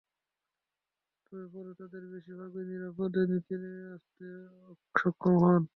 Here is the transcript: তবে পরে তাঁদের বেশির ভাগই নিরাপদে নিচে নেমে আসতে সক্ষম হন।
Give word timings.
তবে 1.25 1.45
পরে 1.53 1.71
তাঁদের 1.79 2.03
বেশির 2.11 2.35
ভাগই 2.39 2.65
নিরাপদে 2.69 3.21
নিচে 3.31 3.55
নেমে 3.55 3.85
আসতে 3.95 4.25
সক্ষম 4.95 5.35
হন। 5.43 5.61